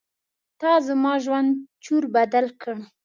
تا 0.59 0.71
زما 0.87 1.13
ژوند 1.23 1.49
چور 1.83 2.03
بدل 2.15 2.45
کړ. 2.61 2.75